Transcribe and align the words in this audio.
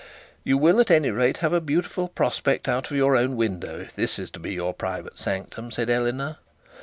'You 0.43 0.57
will, 0.57 0.79
at 0.79 0.89
any 0.89 1.11
rate, 1.11 1.37
have 1.45 1.53
a 1.53 1.61
beautiful 1.61 2.07
prospect 2.07 2.67
out 2.67 2.89
of 2.89 2.97
your 2.97 3.15
own 3.15 3.35
window, 3.35 3.81
if 3.81 3.95
this 3.95 4.17
is 4.17 4.31
to 4.31 4.39
be 4.39 4.51
your 4.51 4.73
private 4.73 5.19
sanctum,' 5.19 5.69
said 5.69 5.91
Eleanor. 5.91 6.37